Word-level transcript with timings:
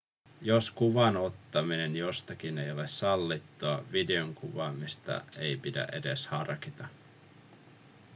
jos 0.41 0.71
kuvan 0.71 1.17
ottaminen 1.17 1.95
jostakin 1.95 2.57
ei 2.57 2.71
ole 2.71 2.87
sallittua 2.87 3.83
videon 3.91 4.35
kuvaamista 4.35 5.21
ei 5.37 5.57
pidä 5.57 5.87
edes 5.93 6.27
harkita 6.27 6.87